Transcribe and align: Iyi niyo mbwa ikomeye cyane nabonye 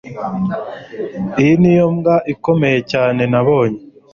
Iyi 1.41 1.53
niyo 1.61 1.85
mbwa 1.95 2.15
ikomeye 2.33 2.79
cyane 2.91 3.21
nabonye 3.31 3.81